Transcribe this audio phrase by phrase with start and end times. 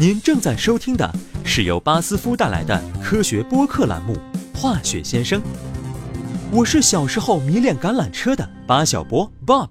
[0.00, 1.12] 您正在收听的
[1.44, 4.14] 是由巴斯夫带来的科学播客栏目
[4.56, 5.42] 《化学先生》。
[6.52, 9.70] 我是小时候迷恋橄榄车的巴小波 Bob。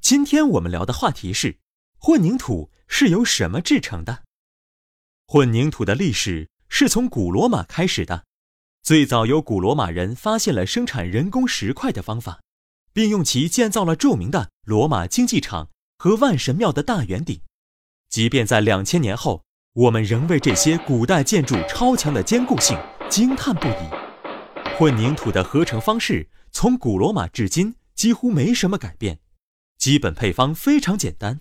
[0.00, 1.58] 今天我们聊的话题是：
[1.98, 4.22] 混凝土是由什么制成的？
[5.26, 8.24] 混凝土的历史是从古罗马开始的。
[8.82, 12.40] 最早由古罗马人发现了生产人工石块的方法，
[12.94, 15.68] 并用其建造了著名的罗马竞技场
[15.98, 17.42] 和万神庙的大圆顶。
[18.14, 22.78] 即便在两千年后，我们仍为这些古代建筑超强的坚固性
[23.10, 24.76] 惊叹不已。
[24.78, 29.18] 混凝土的合成方式从古罗马至今几乎没什么改变，
[29.78, 31.40] 基本配方非常简单。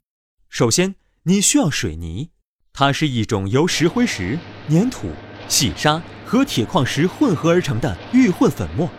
[0.49, 2.31] 首先，你需要水泥，
[2.73, 5.11] 它是一种由石灰石、粘土、
[5.47, 6.01] 细沙。
[6.25, 8.89] 和铁矿石混合而成的预混粉末，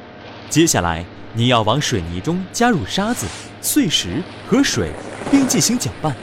[0.48, 3.26] 接下来你要往水泥中加入沙子、
[3.60, 4.92] 碎石和水，
[5.32, 6.14] 并进行搅拌。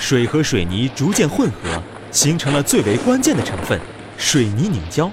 [0.00, 3.78] 水和水泥逐渐混合，形成了最为关键的成分——
[4.18, 5.12] 水泥凝胶。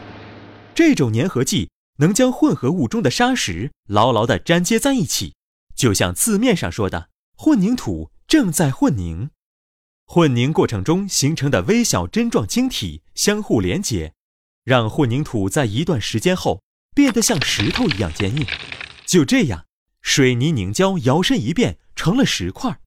[0.73, 5.35] 这种粘合剂能将混合物中的砂石牢牢地粘接在一起，
[5.75, 9.29] 就像字面上说的，混凝土正在混凝。
[10.05, 14.13] 混凝过程中形成的微小针状晶体相互连接。
[14.63, 16.61] 让混凝土在一段时间后
[16.95, 18.45] 变得像石头一样坚硬，
[19.05, 19.65] 就这样，
[20.01, 22.79] 水泥凝胶摇身一变成了石块，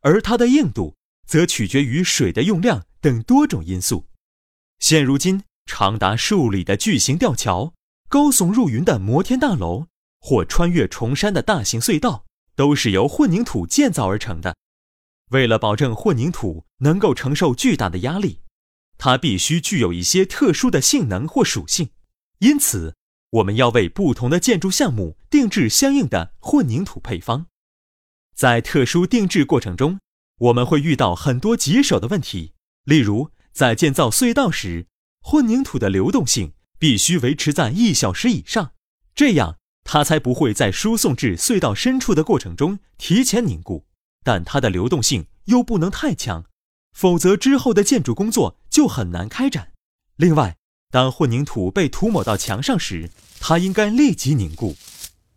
[0.00, 0.96] 而它的硬度
[1.30, 4.08] 则取决于水的用量等多种因素。
[4.80, 7.72] 现如今，长达数里的巨型吊桥、
[8.08, 9.86] 高耸入云的摩天大楼
[10.18, 12.24] 或穿越崇山的大型隧道，
[12.56, 14.56] 都是由混凝土建造而成的。
[15.30, 18.40] 为了保证混凝土能够承受巨大的压力。
[18.98, 21.90] 它必须具有一些特殊的性能或属性，
[22.40, 22.96] 因此
[23.30, 27.46] 我们要为不同的建筑项目定制相应的混凝土配方。
[28.34, 30.00] 在特殊定制过程中，
[30.40, 34.86] 我们会遇到很多棘手的问题，例如在建造隧道时，
[35.20, 38.72] 混凝土的流动性必须维持在一小时以上，
[39.14, 43.84] 这样它才不会在输送至隧道深处的过程中提前凝固，
[44.24, 46.46] 但它的流动性又不能太强。
[46.94, 49.72] 否则，之后的建筑工作就很难开展。
[50.16, 50.56] 另外，
[50.90, 54.74] 当混凝土被涂抹到墙上时，它应该立即凝固。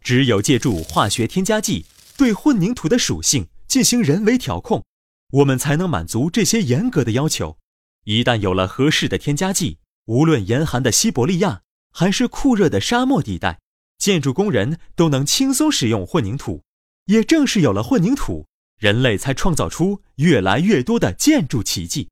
[0.01, 1.85] 只有借助化学添加剂
[2.17, 4.83] 对混凝土的属性进行人为调控，
[5.33, 7.57] 我们才能满足这些严格的要求。
[8.03, 13.59] 一旦有了合适的添加剂，无论严寒的西伯利亚还是酷热的沙漠地带，
[13.97, 16.63] 建筑工人都能轻松使用混凝土。
[17.05, 18.47] 也正是有了混凝土。
[18.79, 22.09] 人类才创造出越来越多的建筑奇迹。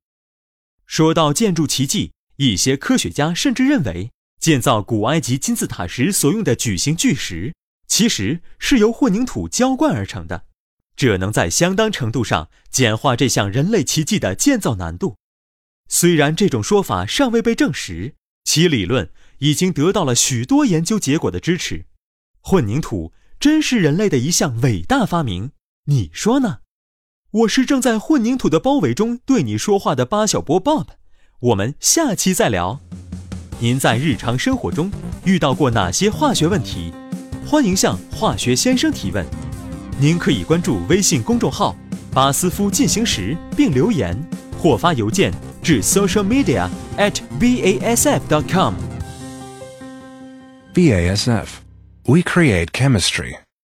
[0.86, 4.10] 说到建筑奇迹，一些科学家甚至认为，
[4.40, 7.54] 建造古埃及金字塔时所用的矩形巨石，
[7.86, 10.46] 其实是由混凝土浇灌而成的。
[10.96, 15.16] 这能在相当程度上简化这项人类奇迹的建造难度。
[15.88, 18.14] 虽然这种说法尚未被证实，
[18.44, 21.86] 其理论已经得到了许多研究结果的支持。
[22.40, 25.52] 混凝土真是人类的一项伟大发明。
[25.86, 26.58] 你说呢？
[27.30, 30.86] 我是正在混凝土的包围中对你说话的巴小波 Bob，
[31.40, 32.80] 我们下期再聊。
[33.58, 34.90] 您在日常生活中
[35.24, 36.92] 遇到过哪些化学问题？
[37.46, 39.41] 欢迎向化学先生提问。
[39.98, 41.76] 您可以关注微信公众号
[42.12, 44.16] “巴斯夫进行时”并留言，
[44.58, 45.32] 或发邮件
[45.62, 48.74] 至 social media at basf dot com。
[50.74, 51.46] BASF,
[52.06, 53.36] we create chemistry.